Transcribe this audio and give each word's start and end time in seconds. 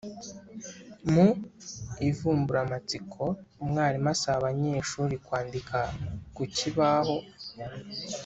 Mu 1.13 1.27
ivumburamatsiko, 2.09 3.23
umwarimu 3.63 4.07
asaba 4.13 4.37
abanyeshuri 4.39 5.15
kwandika 5.25 5.77
ku 6.35 6.43
kibaho 6.55 7.17